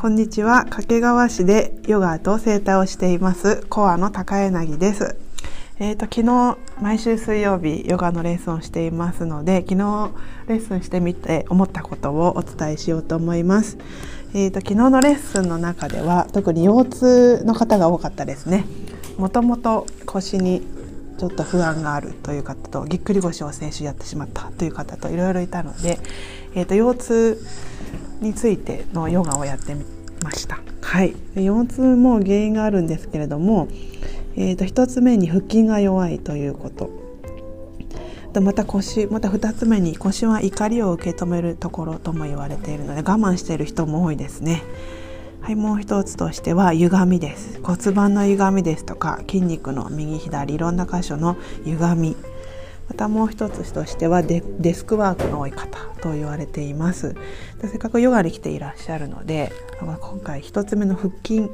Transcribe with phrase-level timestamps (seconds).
[0.00, 0.64] こんにちは。
[0.64, 3.66] 掛川市でヨガと整体をしています。
[3.68, 5.14] コアの高柳です。
[5.78, 10.10] えーと、昨日毎週水曜日ヨガのレッスンをしていますので昨日
[10.48, 13.76] レッスンしてみて思ったことをお伝えしようと思います、
[14.32, 18.64] えーと、昨日のレッスンの中では特に腰痛の方が多かったですね。
[19.18, 20.62] もともと腰に
[21.18, 25.98] ちょっと不安があるという方とぎっくり腰を先週やってしまったという方といろいろいたので、
[26.54, 27.46] えーと腰痛
[28.20, 29.84] についてのヨガをやってみ
[30.22, 30.60] ました。
[30.82, 33.68] はい、腰痛も原因があるんですけれども、
[34.36, 36.90] えー、と1つ目に腹筋が弱いということ
[38.40, 44.62] また腰また2つ目に腰は怒りを受け止めるところとも言われているので我慢している人も多いですね。
[45.40, 52.16] はい、もう一つとしては歪みです骨盤の歪みですとか筋肉の右左いろんな箇所の歪み
[52.90, 54.42] またもう一つとしてはデ
[54.74, 57.14] スクワークの多い方と言われています。
[57.62, 61.48] せっかくヨガに来ていらっしゃるので今回一つ目の腹筋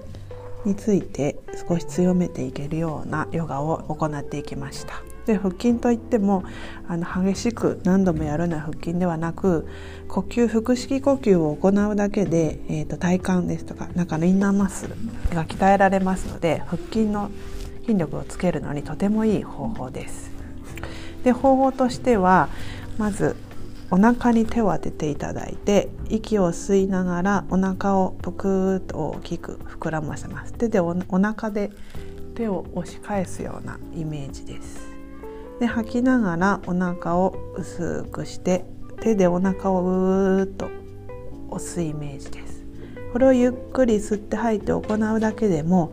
[0.64, 1.36] について
[1.68, 5.02] 少し強めていけるようなヨガを行っていきました。
[5.26, 6.44] で腹筋といっても
[6.88, 9.68] あの激しく何度もやるような腹筋ではなく
[10.08, 14.94] 呼吸腹式呼吸を行うだけで、えーと、体幹ですとか中のインナーマッスル
[15.34, 17.30] が鍛えられますので腹筋の
[17.84, 20.35] 筋力をつけるのにとてもいい方法です。
[21.26, 22.48] で方法としては
[22.98, 23.34] まず
[23.90, 30.52] お腹に手を当てていただいて息を吸いながらお腹をぷくーっと大きく膨らませます。
[30.52, 31.72] 手でお腹で
[32.36, 34.86] 手を押し返すようなイメージです。
[35.58, 38.64] で吐きながらお腹を薄くして
[39.00, 40.68] 手でお腹をうーっと
[41.50, 42.64] 押すイメージです。
[43.12, 45.92] これをゆっくり吸って吐いて行うだけでも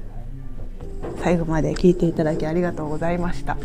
[1.21, 3.57] 最後まで聞いていただきありがとうございました。